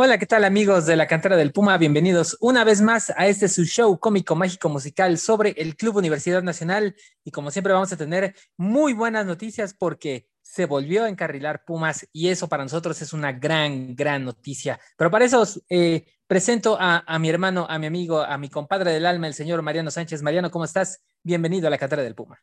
[0.00, 1.76] Hola, ¿qué tal amigos de la cantera del Puma?
[1.76, 6.40] Bienvenidos una vez más a este su show cómico, mágico, musical sobre el Club Universidad
[6.40, 6.94] Nacional.
[7.24, 12.08] Y como siempre vamos a tener muy buenas noticias porque se volvió a encarrilar Pumas
[12.12, 14.78] y eso para nosotros es una gran, gran noticia.
[14.96, 18.92] Pero para eso eh, presento a, a, mi hermano, a mi amigo, a mi compadre
[18.92, 20.22] del alma, el señor Mariano Sánchez.
[20.22, 21.02] Mariano, ¿cómo estás?
[21.24, 22.40] Bienvenido a la cantera del Puma.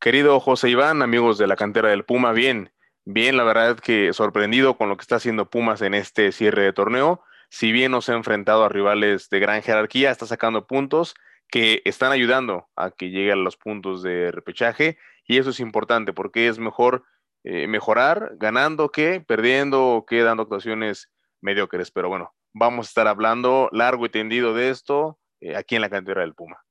[0.00, 2.70] Querido José Iván, amigos de la cantera del Puma, bien,
[3.08, 6.72] Bien, la verdad que sorprendido con lo que está haciendo Pumas en este cierre de
[6.72, 7.22] torneo.
[7.48, 11.14] Si bien nos ha enfrentado a rivales de gran jerarquía, está sacando puntos
[11.48, 16.48] que están ayudando a que lleguen los puntos de repechaje y eso es importante porque
[16.48, 17.04] es mejor
[17.44, 21.08] eh, mejorar ganando que perdiendo o que dando actuaciones
[21.40, 21.92] mediocres.
[21.92, 25.90] Pero bueno, vamos a estar hablando largo y tendido de esto eh, aquí en la
[25.90, 26.64] cantera del Puma.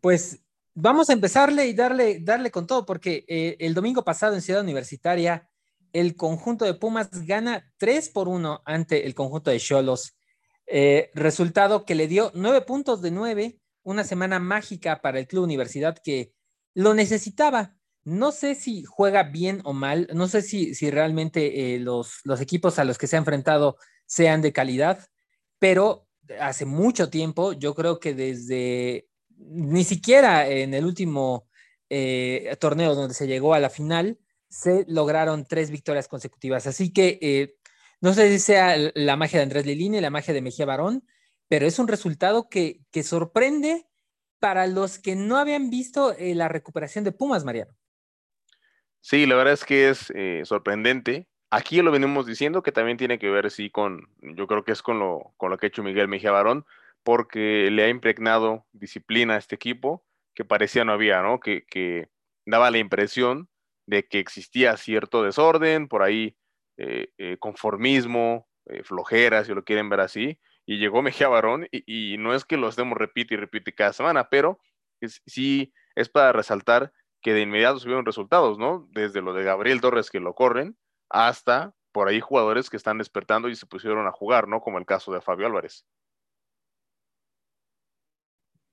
[0.00, 4.42] Pues vamos a empezarle y darle, darle con todo, porque eh, el domingo pasado en
[4.42, 5.49] Ciudad Universitaria,
[5.92, 10.16] el conjunto de Pumas gana 3 por 1 ante el conjunto de Cholos.
[10.66, 15.44] Eh, resultado que le dio 9 puntos de 9, una semana mágica para el Club
[15.44, 16.32] Universidad que
[16.74, 17.76] lo necesitaba.
[18.04, 22.40] No sé si juega bien o mal, no sé si, si realmente eh, los, los
[22.40, 25.06] equipos a los que se ha enfrentado sean de calidad,
[25.58, 26.08] pero
[26.40, 31.48] hace mucho tiempo, yo creo que desde ni siquiera en el último
[31.88, 34.18] eh, torneo donde se llegó a la final,
[34.50, 36.66] se lograron tres victorias consecutivas.
[36.66, 37.56] Así que eh,
[38.02, 41.06] no sé si sea la magia de Andrés Lilini, la magia de Mejía Barón,
[41.48, 43.86] pero es un resultado que, sorprende
[44.38, 47.72] para los que no habían visto eh, la recuperación de Pumas, Mariano.
[49.00, 50.12] Sí, la verdad es que es
[50.46, 51.26] sorprendente.
[51.50, 54.82] Aquí lo venimos diciendo que también tiene que ver, sí, con, yo creo que es
[54.82, 56.66] con lo, con lo que ha hecho Miguel Mejía Barón,
[57.02, 60.04] porque le ha impregnado disciplina a este equipo
[60.34, 61.38] que parecía no había, ¿no?
[61.38, 62.08] Que,
[62.46, 63.49] daba la impresión
[63.90, 66.36] de que existía cierto desorden, por ahí
[66.76, 72.16] eh, eh, conformismo, eh, flojera, si lo quieren ver así, y llegó Mejía Barón, y,
[72.16, 74.60] no es que lo estemos repite y repite cada semana, pero
[75.26, 78.86] sí es para resaltar que de inmediato subieron resultados, ¿no?
[78.92, 80.78] Desde lo de Gabriel Torres que lo corren,
[81.08, 84.60] hasta por ahí jugadores que están despertando y se pusieron a jugar, ¿no?
[84.60, 85.84] Como el caso de Fabio Álvarez.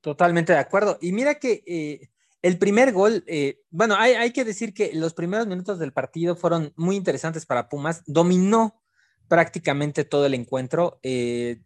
[0.02, 1.00] Totalmente de acuerdo.
[1.02, 2.12] Y mira que eh,
[2.47, 6.72] el primer gol, eh, bueno, hay, que decir que los primeros minutos del partido fueron
[6.78, 8.03] muy interesantes para Pumas.
[8.06, 8.81] Dominó
[9.28, 10.97] prácticamente todo el encuentro.
[11.03, 11.62] Eh,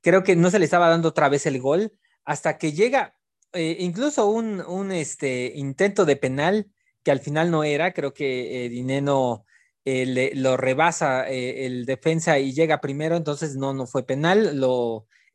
[0.00, 1.92] creo que no se le estaba dando otra vez el gol
[2.24, 3.14] hasta que llega
[3.54, 6.66] incluso un, este, intento de penal
[7.04, 7.92] que al final no era.
[7.92, 9.46] Creo que Dineno
[9.84, 14.60] lo rebasa el defensa y llega primero, entonces no, no fue penal.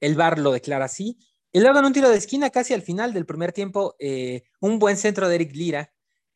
[0.02, 1.18] El VAR lo declara así
[1.53, 4.79] y luego en un tiro de esquina, casi al final del primer tiempo, eh, un
[4.79, 5.94] buen centro de Eric Lira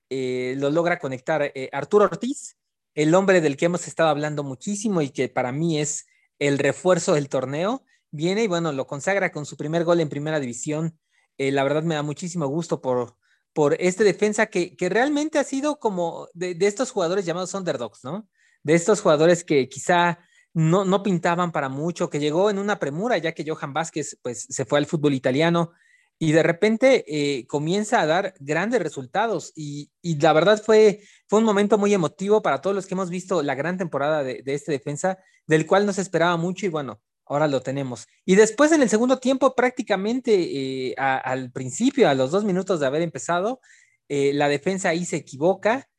[0.09, 2.57] eh, lo logra conectar eh, Arturo Ortiz,
[2.93, 6.05] el hombre del que hemos estado hablando muchísimo y que para mí es
[6.37, 7.85] el refuerzo del torneo.
[8.11, 10.99] Viene y bueno, lo consagra con su primer gol en primera división.
[11.37, 13.17] la verdad me da muchísimo gusto por,
[13.53, 18.03] por este defensa que, que realmente ha sido como de, de estos jugadores llamados underdogs,
[18.03, 18.27] ¿no?
[18.63, 20.19] De estos jugadores que quizá
[20.55, 24.47] no, no pintaban para mucho, que llegó en una premura, ya que Johan Vázquez pues,
[24.49, 25.73] se fue al fútbol italiano
[26.17, 29.51] y de repente eh, comienza a dar grandes resultados.
[29.53, 33.43] Y, la verdad fue, fue un momento muy emotivo para todos los que hemos visto
[33.43, 37.49] la gran temporada de, de este defensa, del cual nos esperaba mucho y bueno, ahora
[37.49, 38.07] lo tenemos.
[38.23, 42.85] Y después en el segundo tiempo, prácticamente eh, al principio, a los dos minutos de
[42.85, 43.59] haber empezado,
[44.07, 45.89] eh, la defensa ahí se equivoca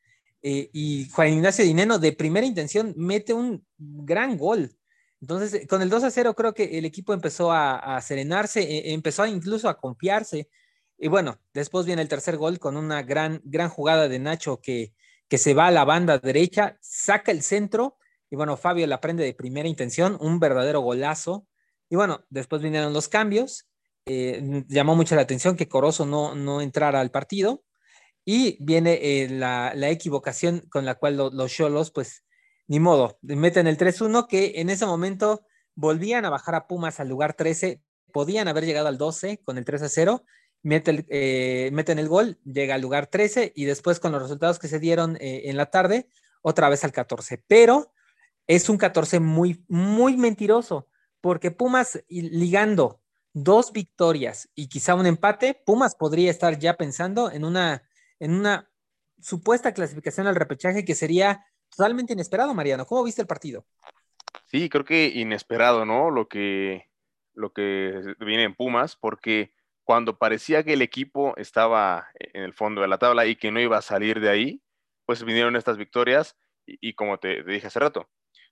[0.41, 4.71] eh, y Juan Ignacio Dineno de primera intención mete un gran gol.
[5.21, 8.93] Entonces, eh, con el 2 a 0 creo que el equipo empezó a, serenarse, e,
[8.93, 10.49] empezó incluso a confiarse.
[10.97, 14.93] Y bueno, después viene el tercer gol con una gran, gran jugada de Nacho que,
[15.27, 17.97] que se va a la banda derecha, saca el centro
[18.29, 21.47] y bueno, Fabio la prende de primera intención, un verdadero golazo.
[21.89, 23.67] Y bueno, después vinieron los cambios.
[24.05, 27.63] Eh, llamó mucho la atención que Corozo no, no entrara al partido.
[28.29, 32.25] Y viene eh, la, equivocación con la cual los Cholos, pues,
[32.67, 35.45] ni modo, meten el 3-1, que en ese momento
[35.75, 37.81] volvían a bajar a Pumas al lugar 13,
[38.11, 40.25] podían haber llegado al 12 con el 3-0,
[40.65, 44.79] eh, meten el gol, llega al lugar 13 y después con los resultados que se
[44.79, 46.09] dieron eh, en la tarde,
[46.41, 47.41] otra vez al 14.
[47.47, 47.93] Pero
[48.45, 50.89] es un 14 muy, muy mentiroso,
[51.21, 52.99] porque Pumas ligando
[53.31, 57.86] dos victorias y quizá un empate, Pumas podría estar ya pensando en una
[58.19, 58.69] en una
[59.19, 62.85] supuesta clasificación al repechaje que sería totalmente inesperado, Mariano.
[62.85, 63.65] ¿Cómo viste el partido?
[64.45, 66.11] Sí, creo que inesperado, ¿no?
[66.11, 66.89] Lo que,
[67.33, 69.53] lo que viene en Pumas, porque
[69.83, 73.59] cuando parecía que el equipo estaba en el fondo de la tabla y que no
[73.59, 74.61] iba a salir de ahí,
[75.05, 78.09] pues vinieron estas victorias y, como te, dije hace rato,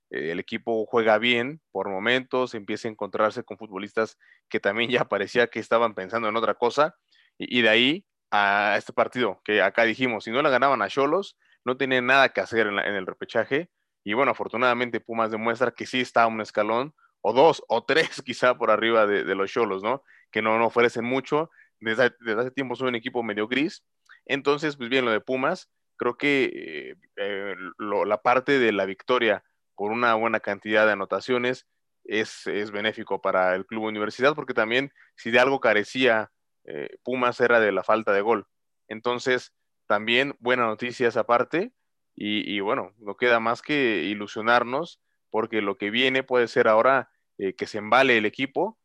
[0.09, 4.17] eh, el equipo juega bien por momentos, empieza a encontrarse con futbolistas
[4.47, 6.95] que también ya parecía que estaban pensando en otra cosa,
[7.37, 11.37] y, de ahí a este partido, que acá dijimos, si no le ganaban a Cholos,
[11.63, 13.69] no tenían nada que hacer en, el repechaje,
[14.03, 18.57] y bueno, afortunadamente Pumas demuestra que sí está un escalón, o dos, o tres quizá
[18.57, 20.03] por arriba de, los Cholos, ¿no?
[20.31, 21.49] Que no, no ofrecen mucho,
[21.79, 23.83] desde, hace tiempo son un equipo medio gris,
[24.25, 29.43] entonces, pues bien, lo de Pumas, creo que eh, eh, la parte de la victoria
[29.75, 31.67] por una buena cantidad de anotaciones
[32.03, 36.31] es, es, benéfico para el club universidad, porque también si de algo carecía
[36.65, 38.47] eh, Pumas era de la falta de gol.
[38.87, 39.53] Entonces,
[39.87, 41.73] también buena noticia esa parte,
[42.17, 47.67] y, bueno, no queda más que ilusionarnos, porque lo que viene puede ser ahora que
[47.67, 48.79] se embale el equipo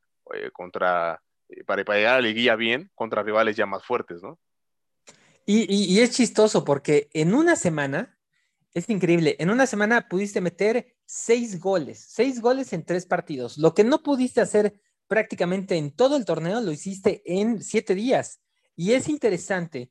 [0.53, 1.23] contra,
[1.65, 4.41] para, para llegar la bien, contra rivales ya más fuertes, ¿no?
[5.53, 8.17] Y, es chistoso porque en una semana,
[8.73, 13.59] es increíble, en una semana pudiste meter seis goles, seis goles en tres partidos.
[13.59, 18.40] Lo que no pudiste hacer prácticamente en todo el torneo, lo hiciste en siete días.
[18.76, 19.90] Y es interesante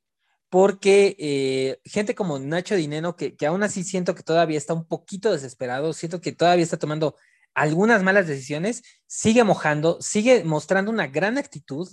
[0.50, 4.88] porque eh, gente como Nacho Dineno, que, que aún así siento que todavía está un
[4.88, 7.18] poquito desesperado, siento que todavía está tomando
[7.54, 11.90] algunas malas decisiones, sigue mojando, sigue mostrando una gran actitud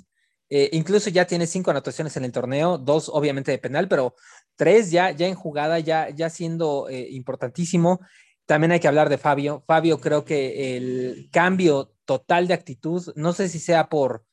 [0.49, 4.15] eh, incluso ya tiene cinco anotaciones en el torneo, dos obviamente de penal, pero
[4.55, 8.01] tres ya, ya en jugada, ya, ya siendo eh, importantísimo.
[8.47, 9.63] También hay que hablar de Fabio.
[9.67, 14.25] Fabio creo que el cambio total de actitud, no sé si sea por,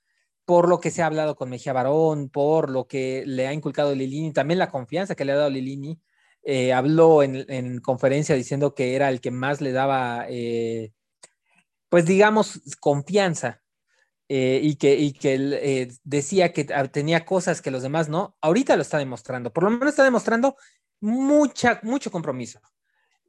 [0.46, 3.96] por lo que se ha hablado con Mejía Barón, por lo que le ha inculcado
[3.96, 6.00] Lilini, también la confianza que le ha dado Lilini.
[6.44, 10.28] Eh, habló en, conferencia diciendo que era el que más le daba,
[11.90, 13.64] pues digamos, confianza
[14.28, 18.36] eh, y que, y que él, eh, decía que tenía cosas que los demás no,
[18.42, 19.54] ahorita lo está demostrando.
[19.54, 20.56] Por lo menos está demostrando
[21.02, 22.60] mucha, mucho compromiso,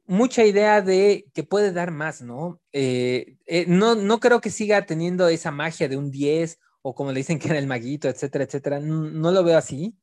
[0.05, 2.61] mucha idea de que puede dar más, ¿no?
[2.71, 3.37] Eh,
[3.67, 7.39] no, no creo que siga teniendo esa magia de un 10 o como le dicen
[7.39, 8.79] que era el maguito, etcétera, etcétera.
[8.79, 9.97] No, lo veo así,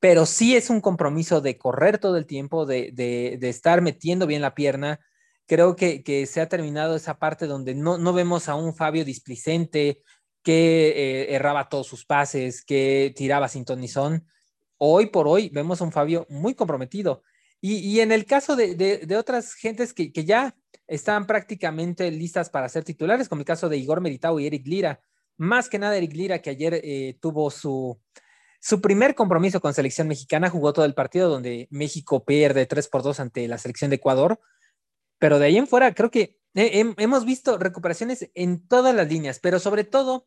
[0.00, 4.42] pero sí es un compromiso de correr todo el tiempo, de, de, estar metiendo bien
[4.42, 5.00] la pierna.
[5.46, 9.04] Creo que, que, se ha terminado esa parte donde no, no vemos a un Fabio
[9.04, 10.02] displicente,
[10.44, 14.24] que eh, erraba todos sus pases, que tiraba sin ton son.
[14.78, 17.22] Hoy por hoy vemos a un Fabio muy comprometido.
[17.66, 20.54] Y, en el caso de, otras gentes que, ya
[20.86, 25.00] están prácticamente listas para ser titulares, como el caso de Igor Meritao y Eric Lira,
[25.38, 27.98] más que nada Eric Lira, que ayer eh, tuvo su,
[28.82, 33.20] primer compromiso con selección mexicana, jugó todo el partido donde México pierde 3 por 2
[33.20, 34.38] ante la selección de Ecuador,
[35.18, 39.58] pero de ahí en fuera creo que hemos visto recuperaciones en todas las líneas, pero
[39.58, 40.26] sobre todo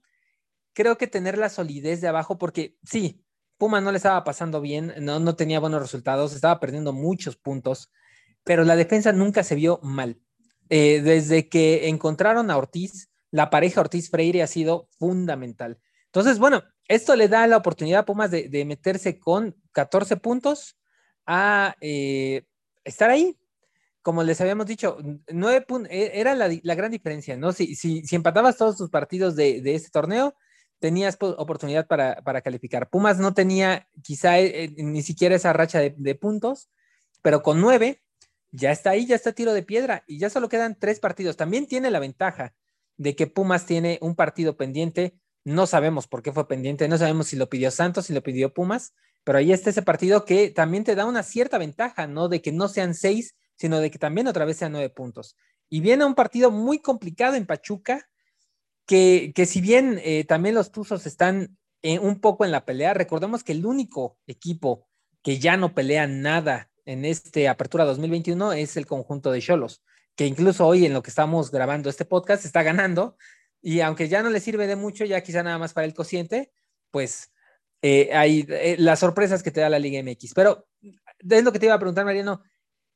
[0.74, 3.27] creo que tener la solidez de abajo, porque sí,
[3.58, 7.92] Puma no le estaba pasando bien, no, no tenía buenos resultados, estaba perdiendo muchos puntos,
[8.44, 10.20] pero la defensa nunca se vio mal.
[10.70, 15.80] Eh, desde que encontraron a Ortiz, la pareja Ortiz-Freire ha sido fundamental.
[16.06, 20.78] Entonces, bueno, esto le da la oportunidad a Pumas de, meterse con 14 puntos
[21.26, 22.46] a eh,
[22.84, 23.38] estar ahí.
[24.02, 24.98] Como les habíamos dicho,
[25.30, 27.52] 9 e, era la, gran diferencia, ¿no?
[27.52, 30.36] Si, si, si empatabas todos tus partidos de este torneo,
[30.80, 32.90] tenías oportunidad para, calificar.
[32.90, 36.70] Pumas no tenía quizá eh, eh, ni siquiera esa racha de, puntos,
[37.22, 38.04] pero con nueve
[38.52, 41.38] ya está ahí, ya está tiro de piedra y ya solo quedan tres partidos.
[41.38, 42.54] También tiene la ventaja
[42.98, 45.18] de que Pumas tiene un partido pendiente.
[45.44, 48.54] No sabemos por qué fue pendiente, no sabemos si lo pidió Santos, si lo pidió
[48.54, 48.94] Pumas,
[49.24, 52.30] pero ahí está ese partido que también te da una cierta ventaja, ¿no?
[52.30, 55.36] De que no sean seis, sino de que también otra vez sean nueve puntos.
[55.70, 58.08] Y viene un partido muy complicado en Pachuca,
[58.88, 63.44] que, si bien eh, también los Tuzos están eh, un poco en la pelea, recordemos
[63.44, 64.88] que el único equipo
[65.22, 69.84] que ya no pelea nada en este Apertura 2021 es el conjunto de Cholos,
[70.16, 73.18] que incluso hoy en lo que estamos grabando este podcast está ganando
[73.62, 76.52] y aunque ya no le sirve de mucho, ya quizá nada más para el cociente,
[76.90, 77.34] pues
[77.82, 80.34] eh, hay las sorpresas que te da la Liga MX.
[80.34, 82.42] Pero es lo que te iba a preguntar, Mariano.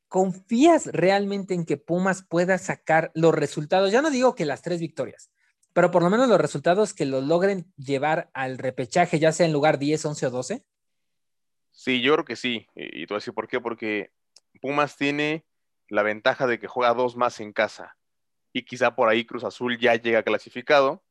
[0.07, 3.91] ¿Confías realmente en que Pumas pueda sacar los resultados?
[3.91, 5.31] Ya no digo que las tres victorias,
[5.73, 9.53] pero por lo menos los resultados que lo logren llevar al repechaje, ya sea en
[9.53, 10.65] lugar 10, 11 o 12?
[11.71, 12.67] Sí, yo creo que sí.
[12.75, 14.11] Y, tú decir por qué, porque
[14.61, 15.45] Pumas tiene
[15.87, 17.97] la ventaja de que juega dos más en casa.
[18.53, 21.03] Y quizá por ahí Cruz Azul ya llega clasificado,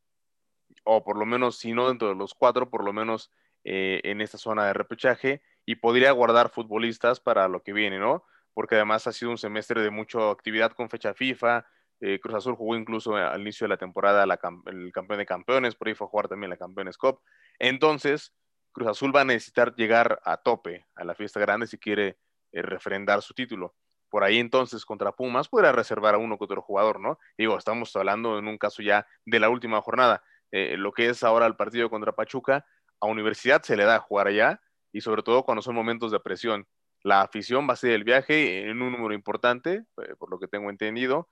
[0.84, 3.30] o por lo menos, si no dentro de los cuatro, por lo menos
[3.64, 8.24] eh, en esta zona de repechaje, y podría guardar futbolistas para lo que viene, ¿no?
[8.52, 11.66] Porque además ha sido un semestre de mucha actividad con fecha FIFA,
[12.00, 15.88] eh, Cruz Azul jugó incluso al inicio de la temporada el campeón de campeones, por
[15.88, 17.20] ahí fue a jugar también la Campeones Cup.
[17.58, 18.32] Entonces,
[18.72, 22.18] Cruz Azul va a necesitar llegar a tope a la fiesta grande si quiere
[22.52, 23.74] eh, refrendar su título.
[24.08, 27.18] por ahí entonces contra Pumas podría reservar a uno que otro jugador, ¿no?
[27.38, 30.24] Digo, estamos hablando en un caso ya de la última jornada.
[30.50, 32.66] Eh, lo que es ahora el partido contra Pachuca,
[33.00, 34.60] a Universidad se le da jugar allá
[34.92, 36.66] y sobre todo cuando son momentos de presión.
[37.02, 40.48] La afición va a ser el viaje en un número importante, eh, por lo que
[40.48, 41.28] tengo entendido,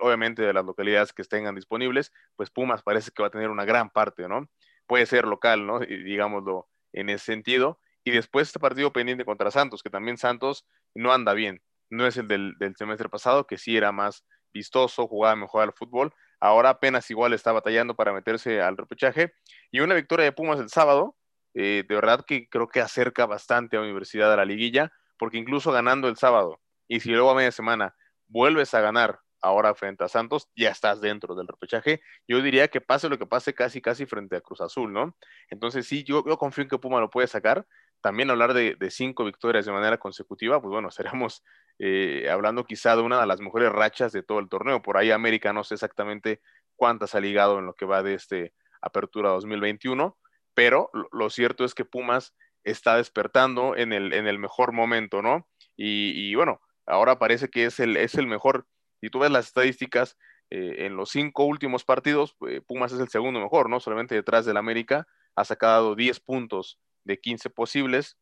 [0.00, 3.64] obviamente de las localidades que estén disponibles, pues Pumas parece que va a tener una
[3.64, 4.48] gran parte, ¿no?
[4.86, 5.80] Puede ser local, ¿no?
[5.80, 7.80] digámoslo en ese sentido.
[8.04, 11.60] Y después este partido pendiente contra Santos, que también Santos no anda bien.
[11.90, 16.12] No es el del, semestre pasado, que sí era más vistoso, jugaba mejor al fútbol.
[16.38, 19.32] Ahora apenas igual está batallando para meterse al repechaje.
[19.72, 21.16] Y una victoria de Pumas el sábado,
[21.54, 25.72] eh, de verdad que creo que acerca bastante a Universidad a la liguilla, porque incluso
[25.72, 27.96] ganando el sábado, y si luego a media semana
[28.28, 32.02] vuelves a ganar ahora frente a Santos, ya estás dentro del repechaje.
[32.26, 35.16] Yo diría que pase lo que pase casi, casi frente a Cruz Azul, ¿no?
[35.50, 37.66] Entonces sí, yo, confío en que Puma lo puede sacar.
[38.00, 41.44] También hablar de, cinco victorias de manera consecutiva, pues bueno, estaríamos
[41.78, 44.82] eh, hablando quizá de una de las mejores rachas de todo el torneo.
[44.82, 46.40] Por ahí América no sé exactamente
[46.74, 50.16] cuántas ha ligado en lo que va de este Apertura 2021,
[50.54, 52.34] pero lo, cierto es que Pumas
[52.64, 55.48] está despertando en el, en el mejor momento, ¿no?
[55.76, 58.66] Y, y bueno, ahora parece que es el, es el mejor
[59.06, 60.18] si tú ves las estadísticas,
[60.50, 63.78] eh, en los cinco últimos partidos, eh, Pumas es el segundo mejor, ¿no?
[63.78, 68.18] Solamente detrás del América ha sacado 10 puntos de 15 posibles.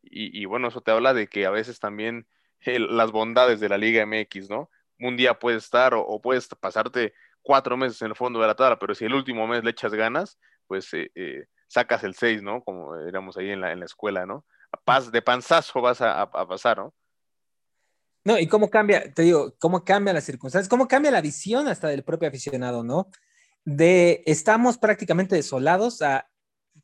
[0.00, 2.28] Y, bueno, eso te habla de que a veces también
[2.60, 4.70] las bondades de la Liga MX, ¿no?
[5.00, 8.78] Un día puedes estar o, puedes pasarte cuatro meses en el fondo de la tabla,
[8.78, 12.62] pero si el último mes le echas ganas, pues eh, sacas el 6, ¿no?
[12.62, 14.46] Como éramos ahí en la, en la escuela, ¿no?
[14.84, 16.94] Paz, de panzazo vas a pasar, ¿no?
[18.28, 21.88] No, y cómo cambia, te digo, cómo cambia las circunstancias, cómo cambia la visión hasta
[21.88, 23.08] del propio aficionado, ¿no?
[23.64, 26.28] De estamos prácticamente desolados a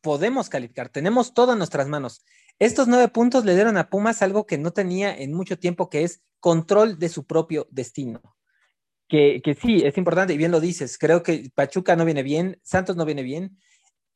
[0.01, 2.25] podemos calificar, tenemos todo en nuestras manos.
[2.59, 6.05] Estos nueve puntos le dieron a Pumas algo que no tenía en mucho tiempo, que
[6.05, 8.23] es control de su propio destino.
[9.07, 10.97] Que, que sí, es importante y bien lo dices.
[10.97, 13.59] Creo que Pachuca no viene bien, Santos no viene bien,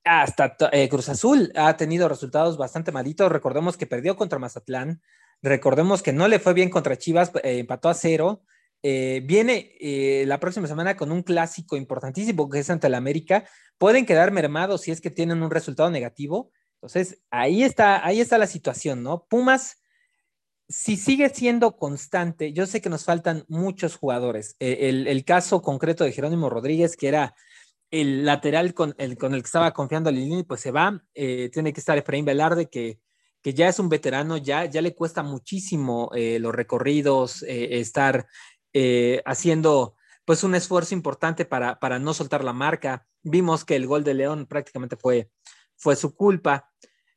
[0.03, 3.31] hasta eh, Cruz Azul ha tenido resultados bastante malitos.
[3.31, 5.03] Recordemos que perdió contra Mazatlán,
[5.43, 8.43] Recordemos que no le fue bien contra Chivas, eh, empató a cero.
[8.83, 13.45] Eh, viene eh, la próxima semana con un clásico importantísimo que es ante el América.
[13.77, 16.51] Pueden quedar mermados si es que tienen un resultado negativo.
[16.75, 19.27] Entonces, ahí está, ahí está la situación, ¿no?
[19.29, 19.81] Pumas,
[20.69, 24.57] si sigue siendo constante, yo sé que nos faltan muchos jugadores.
[24.61, 27.35] el, caso concreto de Jerónimo Rodríguez, que era
[27.91, 31.03] el lateral con el, con el que estaba confiando Lilini, pues se va.
[31.15, 33.01] tiene que estar Efraín Velarde, que
[33.49, 38.27] que ya es un veterano, ya, ya le cuesta muchísimo eh, los recorridos, eh, estar
[38.75, 43.07] eh, haciendo pues un esfuerzo importante para, para no soltar la marca.
[43.23, 45.31] Vimos que el gol de León prácticamente fue,
[45.77, 46.71] fue su culpa.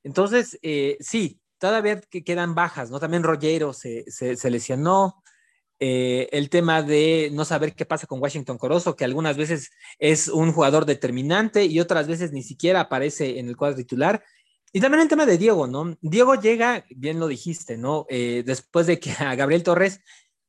[0.04, 0.58] Entonces,
[1.02, 3.02] sí, todavía quedan bajas, ¿no?
[3.02, 5.22] También Rollero se, se, lesionó.
[5.80, 9.70] el tema de no saber qué pasa con Washington Corozo, que algunas veces
[10.00, 14.24] es un jugador determinante y otras veces ni siquiera aparece en el cuadro titular
[14.74, 15.98] y también el tema de Diego, ¿no?
[16.02, 18.06] Diego llega, bien lo dijiste, ¿no?
[18.10, 20.02] Eh, después de que a Gabriel Torres,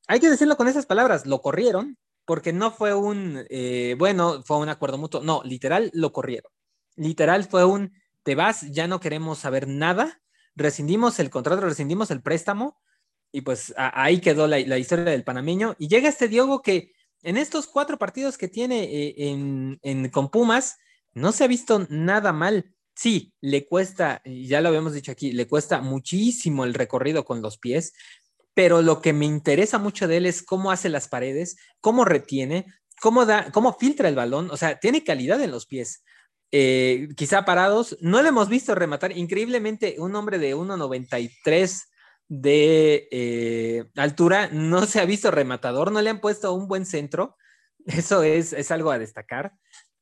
[0.06, 4.58] hay que decirlo con esas palabras, lo corrieron, porque no fue un, eh, bueno, fue
[4.58, 6.52] un acuerdo mutuo, no, literal, lo corrieron.
[6.96, 10.20] Literal fue un, te vas, ya no queremos saber nada,
[10.54, 12.80] rescindimos el contrato, rescindimos el préstamo,
[13.32, 15.74] y pues ahí quedó la, historia del panameño.
[15.78, 20.30] Y llega este Diego que en estos cuatro partidos que tiene eh, en, en, con
[20.30, 20.76] Pumas,
[21.14, 25.46] no se ha visto nada mal sí, le cuesta, ya lo habíamos dicho aquí, le
[25.46, 27.92] cuesta muchísimo el recorrido con los pies,
[28.54, 32.66] pero lo que me interesa mucho de él es cómo hace las paredes, cómo retiene,
[33.00, 36.04] cómo da, cómo filtra el balón, o sea, tiene calidad en los pies.
[36.54, 39.16] Eh, quizá parados, no le hemos visto rematar.
[39.16, 41.88] Increíblemente, un hombre de 1,93
[42.28, 47.36] de eh, altura no se ha visto rematador, no le han puesto un buen centro.
[47.86, 49.52] Eso es, es algo a destacar.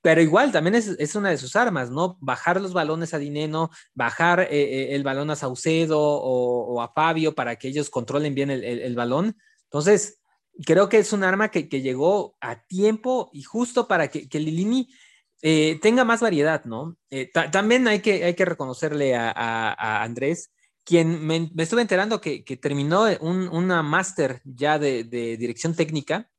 [0.02, 2.16] Pero igual también es, una de sus armas, ¿no?
[2.20, 7.34] Bajar los balones a Dineno, bajar eh, eh, el balón a Saucedo o, a Fabio
[7.34, 9.36] para que ellos controlen bien el, balón.
[9.64, 10.20] Entonces,
[10.64, 14.88] creo que es un arma que, llegó a tiempo y justo para que, que Lilini
[15.42, 16.96] eh, tenga más variedad, ¿no?
[17.52, 20.50] también hay que, hay que reconocerle a, Andrés,
[20.82, 26.29] quien me, estuve enterando que, terminó una máster ya de, de dirección técnica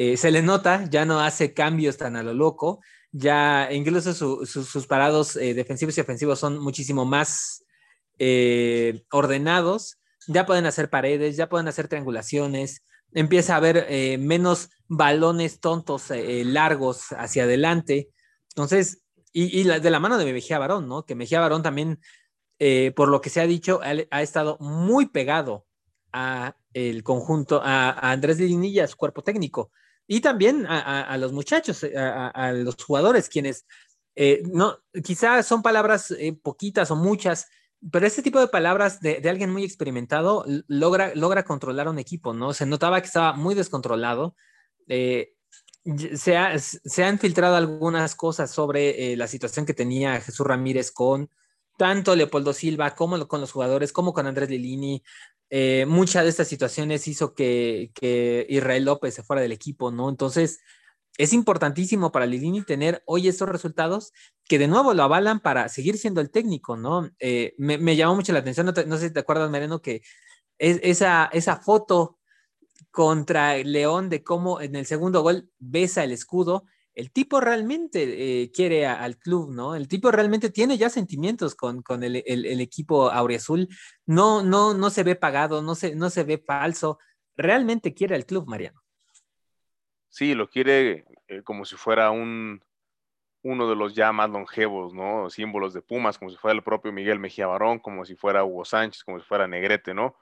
[0.00, 4.14] eh, se le nota, ya no hace cambios tan a lo loco, ya incluso
[4.46, 7.64] sus parados eh, defensivos y ofensivos son muchísimo más
[8.20, 15.58] eh, ordenados, ya pueden hacer paredes, ya pueden hacer triangulaciones, empieza a haber menos balones
[15.58, 18.10] tontos largos hacia adelante.
[18.50, 19.02] Entonces,
[19.32, 21.06] y, de la mano de Mejía Barón, ¿no?
[21.06, 21.98] Que Mejía Barón también,
[22.94, 25.64] por lo que se ha dicho, ha, estado muy pegado
[26.12, 29.72] a el conjunto, a, Andrés y a su cuerpo técnico.
[30.10, 33.66] Y también a, los muchachos, a, los jugadores, quienes,
[34.16, 37.46] eh, no, quizás son palabras eh, poquitas o muchas,
[37.92, 42.54] pero este tipo de palabras de, alguien muy experimentado logra, logra controlar un equipo, ¿no?
[42.54, 44.34] Se notaba que estaba muy descontrolado.
[44.88, 45.34] Eh,
[46.16, 51.30] se, se, han filtrado algunas cosas sobre la situación que tenía Jesús Ramírez con
[51.76, 55.02] tanto Leopoldo Silva como con los jugadores, como con Andrés Lilini.
[55.50, 57.90] Eh, muchas de estas situaciones hizo que,
[58.48, 60.08] Israel López se fuera del equipo, ¿no?
[60.08, 60.60] Entonces,
[61.16, 64.12] es importantísimo para Lilini tener hoy estos resultados
[64.44, 67.10] que de nuevo lo avalan para seguir siendo el técnico, ¿no?
[67.18, 70.02] Eh, me, llamó mucho la atención, no, sé si te acuerdas, Mariano, que
[70.58, 72.18] es, esa, esa foto
[72.90, 76.64] contra León de cómo en el segundo gol besa el escudo
[76.98, 79.76] el tipo realmente eh, quiere al club, ¿no?
[79.76, 82.16] El tipo realmente tiene ya sentimientos con, el,
[82.60, 83.68] equipo auriazul.
[84.04, 86.98] No, no, no se ve pagado, no se, no se ve falso.
[87.36, 88.82] Realmente quiere al club, Mariano.
[90.08, 92.64] Sí, lo quiere eh, como si fuera un,
[93.42, 95.30] uno de los ya más longevos, ¿no?
[95.30, 98.64] Símbolos de Pumas, como si fuera el propio Miguel Mejía Barón, como si fuera Hugo
[98.64, 100.16] Sánchez, como si fuera Negrete, ¿no?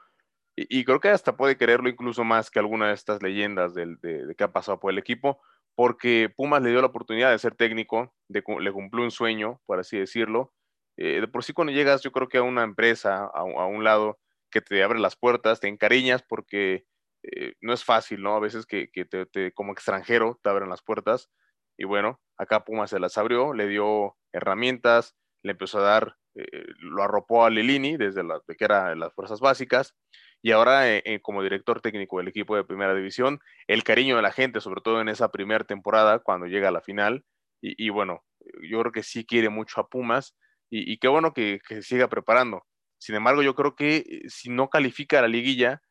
[0.54, 4.26] Y, creo que hasta puede quererlo incluso más que alguna de estas leyendas de, de,
[4.26, 5.40] de que ha pasado por el equipo
[5.76, 9.98] porque Pumas le dio la oportunidad de ser técnico, le cumplió un sueño, por así
[9.98, 10.52] decirlo.
[10.96, 14.18] Eh, de por sí cuando llegas, yo creo que a una empresa, a, un lado
[14.50, 16.86] que te abre las puertas, te encariñas porque
[17.22, 18.34] eh, no es fácil, ¿no?
[18.34, 21.28] A veces que, te, como extranjero te abren las puertas.
[21.76, 26.64] Y bueno, acá Pumas se las abrió, le dio herramientas, le empezó a dar, eh,
[26.78, 28.22] lo arropó a Lilini desde
[28.56, 29.94] que eran las fuerzas básicas
[30.42, 34.22] y ahora eh, eh, como director técnico del equipo de primera división, el cariño de
[34.22, 37.24] la gente, sobre todo en esa primera temporada cuando llega a la final.
[37.62, 38.22] Y, bueno,
[38.62, 40.36] yo creo que sí quiere mucho a Pumas
[40.70, 42.64] y, qué bueno que, se siga preparando.
[42.98, 45.82] Sin embargo, yo creo que eh, si no califica a la liguilla,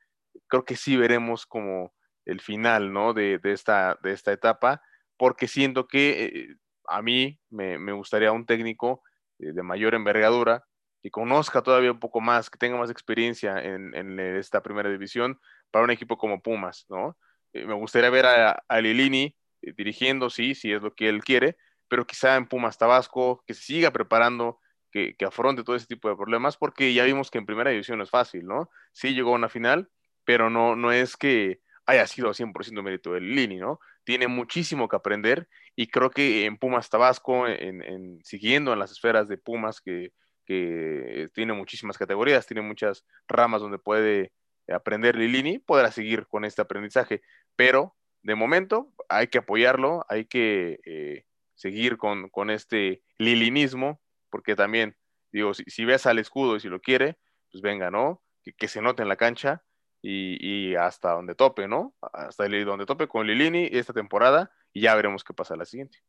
[0.48, 3.14] creo que sí veremos como el final, ¿no?
[3.14, 4.82] De, esta, de esta etapa,
[5.18, 6.56] porque siento que
[6.88, 9.02] a mí me, gustaría un técnico
[9.38, 10.64] de mayor envergadura,
[11.06, 15.40] que conozca todavía un poco más, que tenga más experiencia en, esta primera división
[15.70, 17.16] para un equipo como Pumas, ¿no?
[17.54, 21.58] Eh, me gustaría ver a, Lilini eh, dirigiendo, sí, si es lo que él quiere,
[21.88, 24.60] pero quizá en Pumas Tabasco, que se siga preparando,
[24.92, 28.10] que, afronte todo ese tipo de problemas, porque ya vimos que en primera división es
[28.10, 28.72] fácil, ¿no?
[28.92, 29.92] Sí llegó a una final,
[30.24, 33.80] pero no, no es que haya sido 100% mérito de Lilini, ¿no?
[34.06, 39.28] Tiene muchísimo que aprender y creo que en Pumas Tabasco, en, siguiendo en las esferas
[39.28, 40.12] de Pumas que,
[40.46, 44.32] que tiene muchísimas categorías, tiene muchas ramas donde puede
[44.68, 47.22] aprender Lilini, podrá seguir con este aprendizaje,
[47.56, 54.98] pero de momento hay que apoyarlo, hay que eh, seguir con, este lilinismo, porque también,
[55.32, 57.18] digo, si, ves al escudo y si lo quiere,
[57.52, 58.22] pues venga, ¿no?
[58.58, 59.64] Que, se note en la cancha
[60.02, 61.96] y, hasta donde tope, ¿no?
[62.14, 66.00] Hasta donde tope con Lilini esta temporada y ya veremos qué pasa la siguiente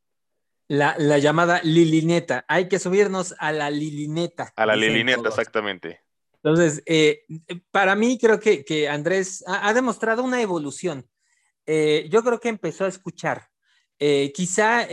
[0.68, 2.44] la, llamada lilineta.
[2.48, 4.52] Hay que subirnos a la lilineta.
[4.57, 6.00] A la lilineta, exactamente.
[6.42, 7.24] Entonces, eh,
[7.70, 11.09] para mí creo que, Andrés ha, demostrado una evolución.
[11.66, 13.48] Eh, yo creo que empezó a escuchar.
[13.98, 14.87] Eh, quizá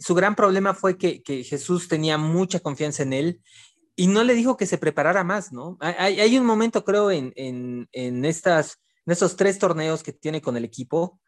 [0.00, 3.40] su gran problema fue que, Jesús tenía mucha confianza en él
[3.94, 5.78] y no le dijo que se preparara más, ¿no?
[5.80, 10.64] Hay, un momento, creo, en, en, estas, en estos tres torneos que tiene con el
[10.64, 11.20] equipo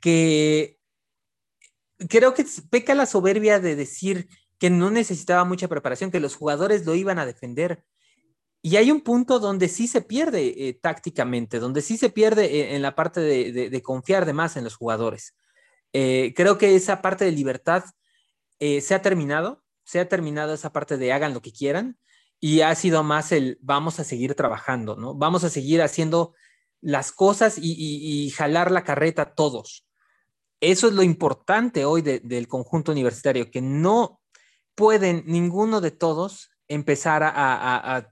[0.00, 0.78] que
[2.08, 4.28] creo que peca la soberbia de decir
[4.58, 7.84] que no necesitaba mucha preparación, que los jugadores lo iban a defender.
[8.62, 12.74] Y hay un punto donde sí se pierde eh, tácticamente, donde sí se pierde eh,
[12.74, 15.36] en la parte de, confiar de más en los jugadores.
[15.92, 17.84] Eh, creo que esa parte de libertad
[18.58, 21.98] se ha terminado, se ha terminado esa parte de hagan lo que quieran
[22.40, 25.14] y ha sido más el vamos a seguir trabajando, ¿no?
[25.14, 26.34] Vamos a seguir haciendo
[26.80, 29.85] las cosas y, y jalar la carreta todos
[30.60, 34.20] eso es lo importante hoy del conjunto universitario, que no
[34.74, 38.08] pueden ninguno de todos empezar a,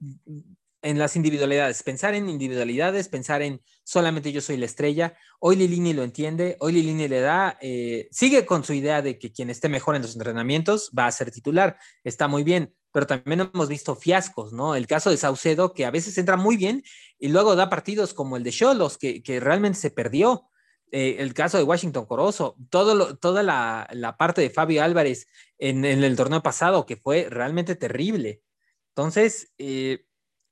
[0.83, 5.17] en las individualidades, pensar en individualidades, pensar en solamente yo soy la estrella.
[5.41, 9.33] Hoy Lilini lo entiende, hoy Lilini le da, eh, sigue con su idea de que
[9.33, 13.51] quien esté mejor en los entrenamientos va a ser titular, está muy bien, pero también
[13.53, 14.75] hemos visto fiascos, ¿no?
[14.75, 16.85] El caso de Saucedo, que a veces entra muy bien
[17.19, 20.49] y luego da partidos como el de Cholos, que realmente se perdió.
[20.91, 22.95] Eh, el caso de Washington Corozo, toda
[23.43, 25.27] la, parte de Fabio Álvarez
[25.59, 28.43] en, el torneo pasado, que fue realmente terrible.
[28.91, 30.07] Entonces, eh,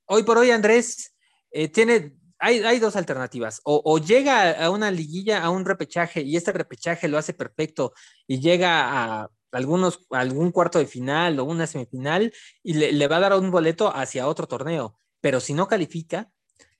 [0.05, 1.15] hoy por hoy Andrés
[1.51, 6.51] eh, tiene, hay, dos alternativas, o, llega a una liguilla, a un repechaje, y este
[6.51, 7.93] repechaje lo hace perfecto
[8.27, 13.15] y llega a algunos, algún cuarto de final o una semifinal y le, le va
[13.17, 16.32] a dar un boleto hacia otro torneo, pero si no califica,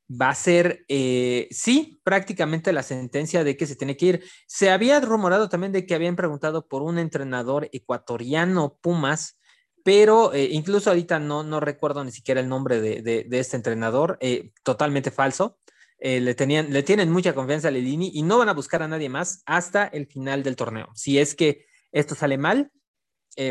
[0.09, 4.23] va a ser, eh, sí, prácticamente la sentencia de que se tiene que ir.
[4.47, 9.39] Se había rumorado también de que habían preguntado por un entrenador ecuatoriano Pumas,
[9.83, 14.51] pero eh, incluso ahorita no, no recuerdo ni siquiera el nombre de, este entrenador, eh,
[14.63, 15.59] totalmente falso.
[15.99, 19.09] le, tenían, le tienen mucha confianza a Lelini y no van a buscar a nadie
[19.09, 20.89] más hasta el final del torneo.
[20.95, 22.71] Si es que esto sale mal,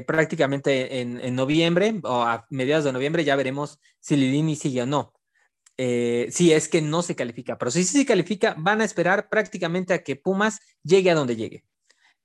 [0.06, 4.86] prácticamente en, en, noviembre o a mediados de noviembre ya veremos si Lilini sigue o
[4.86, 5.12] no.
[5.78, 9.28] Eh, si es que no se califica, pero si sí se califica, van a esperar
[9.28, 11.64] prácticamente a que Pumas llegue a donde llegue.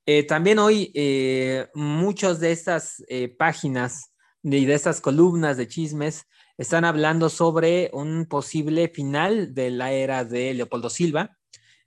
[0.06, 3.04] Eh, también hoy eh, muchas de estas
[3.38, 4.12] páginas
[4.44, 6.26] y de, estas columnas de chismes
[6.58, 11.38] están hablando sobre un posible final de la era de Leopoldo Silva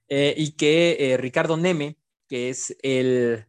[0.09, 1.97] y que Ricardo Neme,
[2.29, 3.47] que es el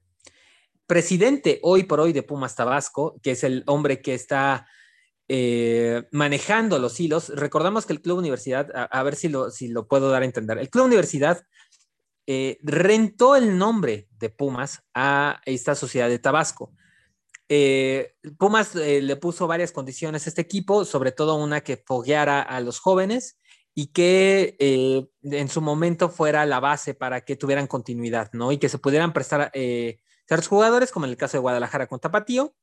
[0.86, 4.68] presidente hoy por hoy de Pumas Tabasco, que es el hombre que está
[5.34, 7.30] eh, manejando los hilos.
[7.30, 10.58] Recordamos que el Club Universidad, a, ver si lo, si lo puedo dar a entender,
[10.58, 11.42] el Club Universidad
[12.28, 16.74] eh, rentó el nombre de Pumas a esta sociedad de Tabasco.
[17.48, 22.60] Eh, Pumas le puso varias condiciones a este equipo, sobre todo una que fogueara a
[22.60, 23.40] los jóvenes
[23.74, 28.52] y que en su momento fuera la base para que tuvieran continuidad, ¿no?
[28.52, 32.54] Y que se pudieran prestar ciertos jugadores, como en el caso de Guadalajara con Tapatío.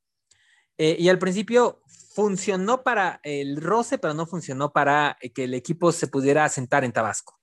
[0.81, 1.81] Y al principio
[2.19, 6.83] funcionó para el roce, pero no funcionó para eh, que el equipo se pudiera asentar
[6.83, 7.39] en Tabasco.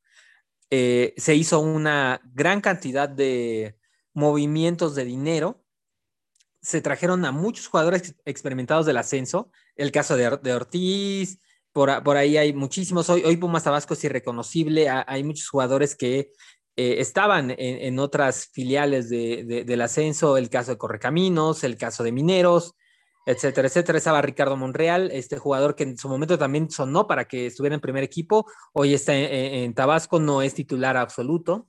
[0.71, 3.79] Eh, se hizo una gran cantidad de
[4.13, 5.65] movimientos de dinero.
[6.61, 9.51] Se trajeron a muchos jugadores experimentados del ascenso.
[9.77, 11.41] El caso de, Ortiz,
[11.73, 13.09] por, ahí hay muchísimos.
[13.09, 14.91] Hoy, Pumas Tabasco es irreconocible.
[14.91, 16.33] Hay muchos jugadores que
[16.77, 20.37] eh, estaban en, otras filiales del ascenso.
[20.37, 22.75] El caso de Correcaminos, el caso de Mineros
[23.27, 23.99] etcétera, etcétera.
[23.99, 27.81] Estaba Ricardo Monreal, este jugador que en su momento también sonó para que estuviera en
[27.81, 31.69] primer equipo, hoy está en, Tabasco, no es titular absoluto.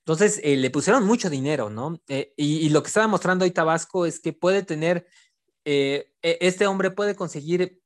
[0.00, 2.00] Entonces, eh, le pusieron mucho dinero, ¿no?
[2.08, 5.06] Eh, y, lo que está mostrando hoy Tabasco es que puede tener,
[5.64, 7.80] eh, e, este hombre puede conseguir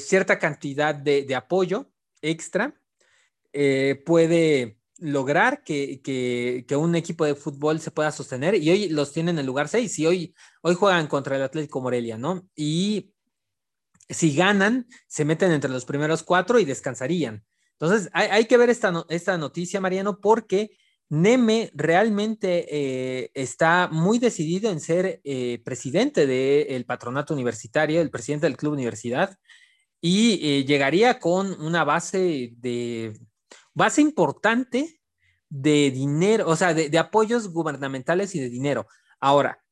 [0.00, 1.90] cierta cantidad de apoyo
[2.20, 2.78] extra,
[4.04, 9.40] puede lograr que, un equipo de fútbol se pueda sostener y hoy los tienen en
[9.40, 12.48] el lugar 6 y hoy, hoy juegan contra el Atlético Morelia, ¿no?
[12.54, 13.12] Y
[14.08, 17.44] si ganan, se meten entre los primeros cuatro y descansarían.
[17.78, 20.76] Entonces, hay, que ver esta, esta noticia, Mariano, porque
[21.08, 28.46] Neme realmente eh, está muy decidido en ser eh, presidente del patronato universitario, el presidente
[28.46, 29.36] del club universidad,
[30.00, 33.18] y eh, llegaría con una base de
[33.74, 35.00] base importante
[35.48, 38.86] de dinero, o sea, de, apoyos gubernamentales y de dinero.
[39.20, 39.62] Ahora,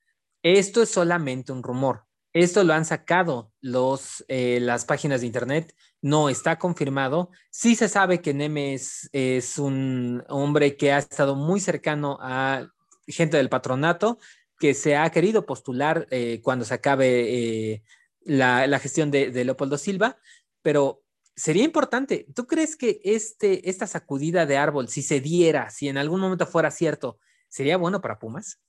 [0.43, 2.05] esto es solamente un rumor.
[2.33, 7.31] Esto lo han sacado los, eh, las páginas de internet, no está confirmado.
[7.51, 12.69] Sí se sabe que Nemes es un hombre que ha estado muy cercano a
[13.09, 14.19] gente del patronato,
[14.59, 17.83] que se ha querido postular eh, cuando se acabe eh,
[18.21, 20.19] la, gestión de, de Leopoldo Silva,
[20.63, 21.03] pero
[21.41, 22.27] sería importante.
[22.35, 26.47] ¿Tú crees que este, esta sacudida de árbol, si se diera, si en algún momento
[26.47, 28.61] fuera cierto, sería bueno para Pumas?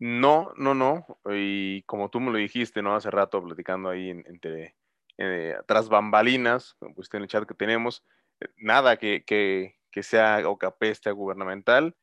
[0.00, 1.06] No, no, no.
[1.30, 2.96] Y como tú me lo dijiste, ¿no?
[2.96, 4.76] Hace rato platicando ahí entre
[5.18, 8.04] eh, tras bambalinas, pues en el chat que tenemos,
[8.56, 11.96] nada que, que, que sea o que apeste gubernamental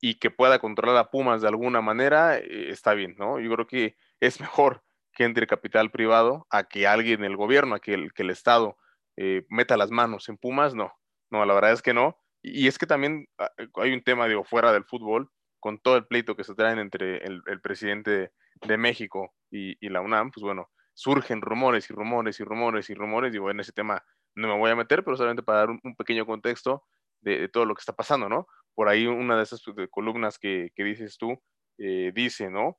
[0.00, 3.38] y que pueda controlar a Pumas de alguna manera, eh, está bien, ¿no?
[3.40, 4.82] Yo creo que es mejor
[5.20, 8.78] que entre capital privado a que alguien, el gobierno, a que el, que Estado
[9.18, 10.94] eh, meta las manos en Pumas, no,
[11.30, 12.16] no, la verdad es que no.
[12.40, 13.50] Y, es que también ah,
[13.82, 17.18] hay un tema, digo, fuera del fútbol, con todo el pleito que se traen entre
[17.18, 18.32] el, presidente
[18.66, 23.30] de México y, la UNAM, pues bueno, surgen rumores y rumores y rumores y rumores,
[23.30, 24.02] digo, en ese tema
[24.34, 26.82] no me voy a meter, pero solamente para dar un, pequeño contexto
[27.20, 28.46] de, todo lo que está pasando, ¿no?
[28.74, 31.38] Por ahí una de esas pues, columnas que, dices tú
[31.76, 32.78] eh, dice, ¿no?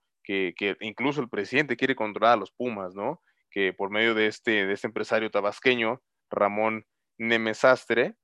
[0.57, 3.21] Que, incluso el presidente quiere controlar a los Pumas, ¿no?
[3.49, 6.85] Que por medio de este, este empresario tabasqueño, Ramón
[7.17, 8.15] Nemesastre,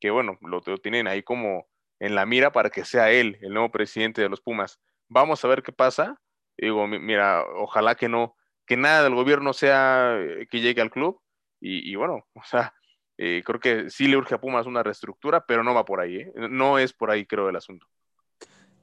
[0.00, 1.68] que bueno, lo, tienen ahí como
[1.98, 4.80] en la mira para que sea él el nuevo presidente de los Pumas.
[5.08, 6.16] Vamos a ver qué pasa.
[6.56, 11.20] Digo, mira, ojalá que no, que nada del gobierno sea eh, que llegue al club.
[11.60, 12.74] Y, bueno, o sea,
[13.18, 16.16] eh, creo que sí le urge a Pumas una reestructura, pero no va por ahí,
[16.16, 16.32] ¿eh?
[16.34, 17.86] No es por ahí, creo, el asunto.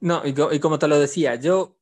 [0.00, 1.76] No, y, como te lo decía, yo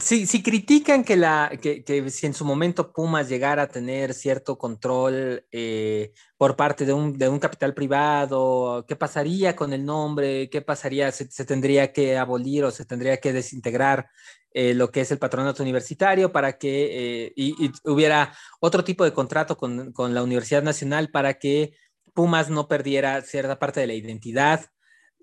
[0.00, 4.14] Si, si critican que, la, que, que, si en su momento Pumas llegara a tener
[4.14, 9.84] cierto control eh, por parte de un, de un, capital privado, ¿qué pasaría con el
[9.84, 10.48] nombre?
[10.48, 11.12] ¿Qué pasaría?
[11.12, 14.08] ¿Se, se tendría que abolir o se tendría que desintegrar
[14.52, 19.04] eh, lo que es el patronato universitario para que eh, y, y hubiera otro tipo
[19.04, 21.74] de contrato con, con, la Universidad Nacional para que
[22.14, 24.64] Pumas no perdiera cierta parte de la identidad,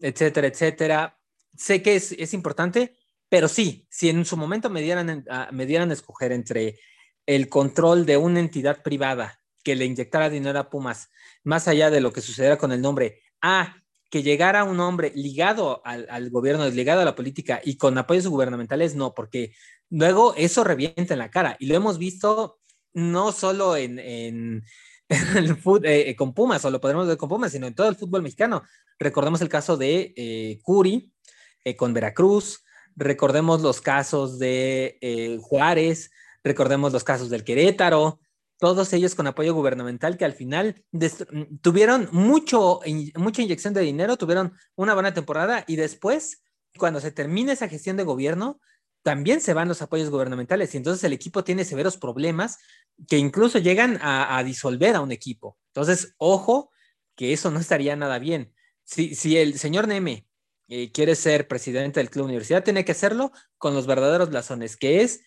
[0.01, 1.19] etcétera, etcétera?
[1.57, 2.95] Sé que es, es importante
[3.35, 6.79] pero sí, si en su momento me dieran, uh, me dieran a escoger entre
[7.25, 11.09] el control de una entidad privada que le inyectara dinero a Pumas,
[11.43, 13.75] más allá de lo que sucediera con el nombre, a
[14.09, 18.95] que llegara un hombre ligado al, gobierno, ligado a la política y con apoyos gubernamentales,
[18.95, 19.53] no, porque
[19.89, 21.57] luego eso revienta en la cara.
[21.59, 22.59] Y lo hemos visto
[22.93, 23.99] no solo en,
[25.09, 27.97] el fútbol, eh, con Pumas, o lo podremos ver con Pumas, sino en todo el
[27.97, 28.63] fútbol mexicano.
[28.97, 31.11] Recordemos el caso de eh, Curi
[31.65, 32.64] eh, con Veracruz,
[32.95, 36.11] recordemos los casos de eh, Juárez,
[36.43, 38.19] recordemos los casos del Querétaro,
[38.57, 40.83] todos ellos con apoyo gubernamental que al final
[41.61, 42.79] tuvieron mucho,
[43.15, 46.41] mucha inyección de dinero, tuvieron una buena temporada y después,
[46.77, 48.59] cuando se termina esa gestión de gobierno,
[49.03, 52.57] también se van los apoyos gubernamentales y entonces el equipo tiene severos problemas
[53.07, 55.57] que incluso llegan a, a disolver a un equipo.
[55.67, 56.71] Entonces, ojo,
[57.15, 58.53] que eso no estaría nada bien.
[58.83, 60.27] Si, si el señor Neme
[60.67, 65.01] y quiere ser presidente del club universidad, tiene que hacerlo con los verdaderos blasones, que
[65.01, 65.21] es,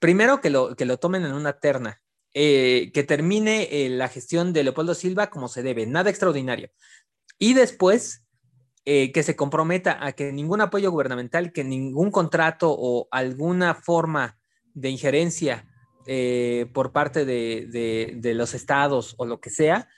[0.00, 2.02] primero, que lo, que lo tomen en una terna,
[2.34, 6.70] eh, que termine eh, la gestión de Leopoldo Silva como se debe, nada extraordinario.
[7.38, 8.24] Y después,
[8.84, 14.38] eh, que se comprometa a que ningún apoyo gubernamental, que ningún contrato o alguna forma
[14.74, 15.68] de injerencia
[16.06, 19.88] eh, por parte de, de los estados o lo que sea,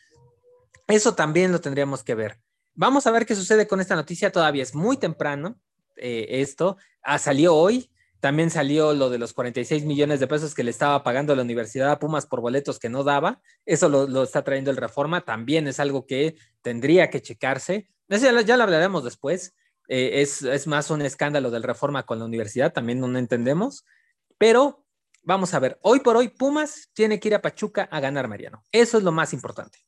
[0.86, 2.43] eso también lo tendríamos que ver.
[2.74, 4.32] Vamos a ver qué sucede con esta noticia.
[4.32, 5.60] Todavía es muy temprano
[5.96, 6.76] eh, esto.
[7.02, 7.90] Ah, salió hoy.
[8.18, 11.90] También salió lo de los 46 millones de pesos que le estaba pagando la Universidad
[11.90, 13.42] a Pumas por boletos que no daba.
[13.66, 15.20] Eso lo, está trayendo el Reforma.
[15.24, 17.90] También es algo que tendría que checarse.
[18.08, 19.54] Eso ya, lo, ya lo hablaremos después.
[19.88, 22.72] Eh, es, es, más un escándalo del Reforma con la universidad.
[22.72, 23.84] También no entendemos.
[24.38, 24.84] Pero
[25.22, 25.78] vamos a ver.
[25.82, 28.64] Hoy por hoy, Pumas tiene que ir a Pachuca a ganar, Mariano.
[28.72, 29.80] Eso es lo más importante.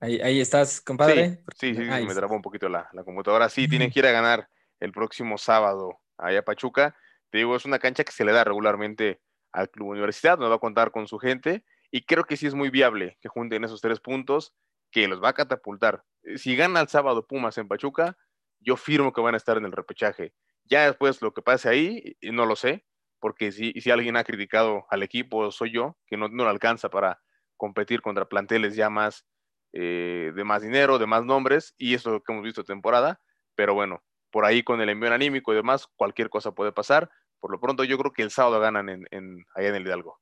[0.00, 1.42] Ahí, ahí, estás, compadre.
[1.56, 3.48] Sí, sí, sí, me trabó un poquito la, la, computadora.
[3.48, 6.96] Sí, tienen que ir a ganar el próximo sábado allá a Pachuca.
[7.30, 9.20] Te digo, es una cancha que se le da regularmente
[9.52, 12.54] al Club Universidad, no va a contar con su gente y creo que sí es
[12.54, 14.54] muy viable que junten esos tres puntos
[14.90, 16.04] que los va a catapultar.
[16.36, 18.16] Si gana el sábado Pumas en Pachuca,
[18.60, 20.34] yo firmo que van a estar en el repechaje.
[20.64, 22.84] Ya después lo que pase ahí, no lo sé,
[23.20, 26.90] porque si, si alguien ha criticado al equipo, soy yo, que no, no le alcanza
[26.90, 27.20] para
[27.56, 29.26] competir contra planteles ya más
[29.72, 33.20] eh, de más dinero, de más nombres, y eso que hemos visto temporada,
[33.54, 37.10] pero bueno, por ahí con el envío anímico y demás, cualquier cosa puede pasar.
[37.40, 40.20] Por lo pronto, yo creo que el sábado ganan en, en allá en el Hidalgo.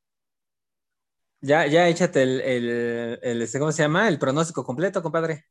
[1.40, 4.08] Ya, ya échate el, el, el, este, ¿cómo se llama?
[4.08, 5.44] El pronóstico completo, compadre.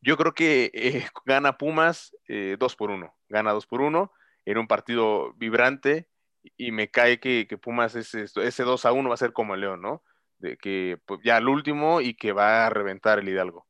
[0.00, 4.12] Yo creo que eh, gana Pumas 2 eh, por 1, gana 2 por 1
[4.44, 6.08] en un partido vibrante
[6.56, 9.54] y me cae que, que Pumas ese, ese 2 a 1 va a ser como
[9.54, 10.02] el León, ¿no?
[10.38, 13.66] De que pues, ya el último y que va a reventar el Hidalgo.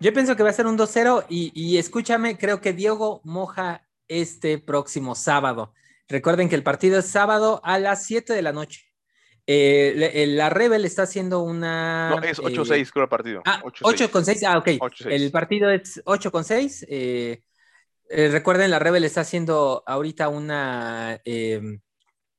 [0.00, 3.82] Yo pienso que va a ser un 2-0 y, y, escúchame, creo que Diego moja
[4.06, 5.74] este próximo sábado.
[6.08, 8.84] Recuerden que el partido es sábado a las 7 de la noche.
[9.46, 12.10] Eh, la Rebel está haciendo una.
[12.10, 13.42] No, es 8-6, eh, creo el partido.
[13.46, 14.44] Ah, 8 con 6.
[14.44, 14.68] Ah, ok.
[14.78, 16.86] 8, el partido es 8 con 6.
[16.88, 17.42] Eh,
[18.10, 21.78] eh, recuerden, la Rebel está haciendo ahorita una eh,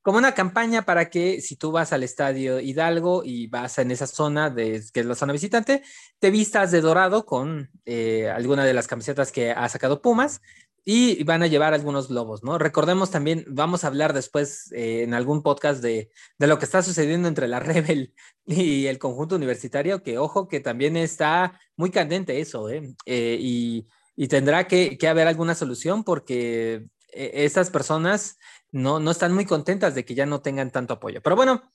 [0.09, 4.07] como una campaña para que si tú vas al estadio Hidalgo y vas en esa
[4.07, 5.83] zona, de, que es la zona visitante,
[6.17, 10.41] te vistas de dorado con eh, alguna de las camisetas que ha sacado Pumas
[10.83, 12.57] y van a llevar algunos globos, ¿no?
[12.57, 16.81] Recordemos también, vamos a hablar después eh, en algún podcast de, de, lo que está
[16.81, 18.15] sucediendo entre la Rebel
[18.47, 22.95] y el conjunto universitario, que ojo, que también está muy candente eso, ¿eh?
[23.05, 28.37] eh y, y, tendrá que, que haber alguna solución porque estas personas
[28.71, 31.21] no, no están muy contentas de que ya no tengan tanto apoyo.
[31.21, 31.71] Pero bueno,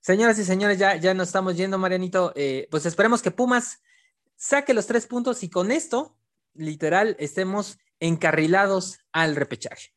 [0.00, 2.32] señoras y señores, ya, ya nos estamos yendo, Marianito.
[2.36, 3.82] Eh, pues esperemos que Pumas
[4.36, 6.16] saque los tres puntos y con esto,
[6.54, 9.94] literal, estemos encarrilados al repechaje.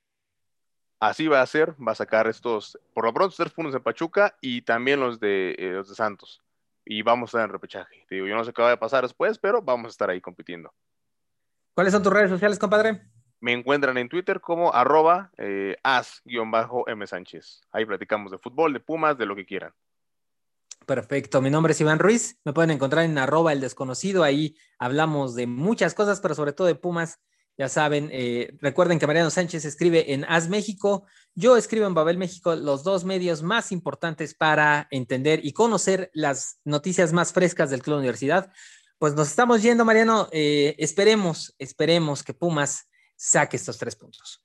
[0.99, 4.35] Así va a ser, va a sacar estos, por lo pronto, tres puntos de Pachuca
[4.41, 6.41] y también los de, eh, los de Santos.
[6.83, 8.05] Y vamos a estar en repechaje.
[8.09, 10.19] Te digo, yo no sé qué va a pasar después, pero vamos a estar ahí
[10.19, 10.73] compitiendo.
[11.73, 13.01] ¿Cuáles son tus redes sociales, compadre?
[13.39, 17.61] Me encuentran en Twitter como arroba eh, as-m Sánchez.
[17.71, 19.73] Ahí platicamos de fútbol, de Pumas, de lo que quieran.
[20.85, 25.35] Perfecto, mi nombre es Iván Ruiz, me pueden encontrar en arroba el desconocido, ahí hablamos
[25.35, 27.19] de muchas cosas, pero sobre todo de Pumas
[27.59, 32.17] Ya saben, eh, recuerden que Mariano Sánchez escribe en As México, yo escribo en Babel
[32.17, 37.81] México, los dos medios más importantes para entender y conocer las noticias más frescas del
[37.81, 38.49] Club Universidad.
[38.97, 40.29] Pues nos estamos yendo, Mariano.
[40.31, 42.88] Eh, esperemos, esperemos que Pumas
[43.19, 44.41] saque estos tres puntos.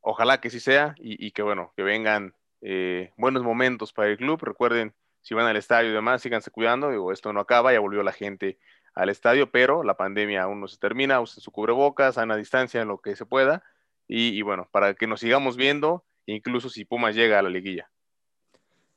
[0.00, 4.42] Ojalá que sí sea y, que bueno, que vengan eh, buenos momentos para el club.
[4.42, 6.90] Recuerden, si van al estadio y demás, síganse cuidando.
[6.90, 8.58] Digo, esto no acaba, ya volvió la gente
[8.94, 12.88] al estadio, pero la pandemia aún no se termina, usen su cubrebocas, a distancia en
[12.88, 13.62] lo que se pueda,
[14.08, 17.90] y, bueno, para que nos sigamos viendo, incluso si Pumas llega a la liguilla.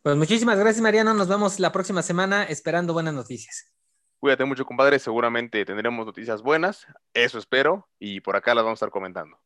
[0.02, 1.14] Pues muchísimas gracias, Mariano.
[1.14, 3.72] Nos vemos la próxima semana esperando buenas noticias.
[4.20, 5.00] Cuídate mucho, compadre.
[5.00, 6.86] Seguramente tendremos noticias buenas.
[7.14, 7.88] Eso espero.
[8.00, 9.38] Y por acá las vamos a estar comentando.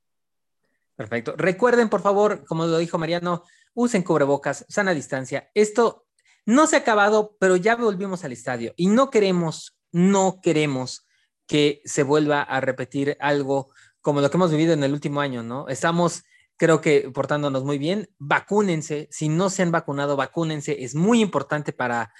[0.96, 1.36] Perfecto.
[1.38, 5.50] Recuerden, por favor, como lo dijo Mariano, usen cubrebocas, sana distancia.
[5.54, 6.06] Esto
[6.46, 11.06] no se ha acabado, pero ya volvimos al estadio y no queremos no queremos
[11.48, 15.44] que se vuelva a repetir algo como lo que hemos vivido en el último año,
[15.44, 15.70] ¿no?
[15.70, 16.24] Estamos,
[16.58, 18.10] creo que, portándonos muy bien.
[18.18, 19.08] Vacúnense.
[19.12, 20.84] Si no se han vacunado, vacúnense.
[20.84, 22.12] Es muy importante para,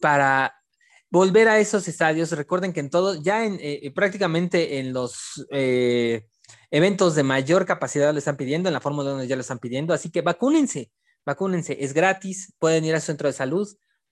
[0.00, 0.61] para
[1.12, 2.32] volver a esos estadios.
[2.32, 6.26] Recuerden que en todo, ya en eh, prácticamente en los eh,
[6.72, 9.94] eventos de mayor capacidad lo están pidiendo, en la Fórmula 1 ya lo están pidiendo.
[9.94, 10.90] Así que vacúnense,
[11.24, 11.76] vacúnense.
[11.78, 13.68] Es gratis, pueden ir a su centro de salud.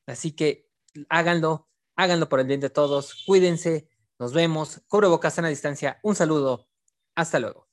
[0.06, 0.68] Así que
[1.08, 1.66] háganlo
[2.00, 6.68] háganlo por el bien de todos, cuídense, nos vemos, boca, sana distancia, un saludo,
[7.14, 7.69] hasta luego.